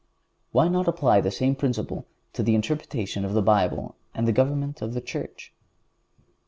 Why 0.51 0.67
not 0.67 0.87
apply 0.87 1.21
the 1.21 1.29
same 1.29 1.53
principle 1.53 2.07
to 2.33 2.41
the 2.41 2.55
interpretation 2.55 3.23
of 3.23 3.33
the 3.35 3.41
Bible 3.43 3.93
and 4.15 4.27
the 4.27 4.31
government 4.33 4.81
of 4.81 4.95
the 4.95 4.99
Church? 5.01 5.53